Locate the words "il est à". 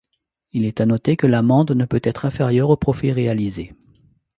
0.51-0.87